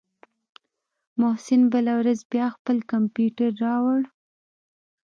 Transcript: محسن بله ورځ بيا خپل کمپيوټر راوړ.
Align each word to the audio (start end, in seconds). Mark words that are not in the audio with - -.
محسن 1.19 1.61
بله 1.73 1.93
ورځ 1.99 2.19
بيا 2.31 2.45
خپل 2.55 2.77
کمپيوټر 2.91 3.49
راوړ. 3.65 4.01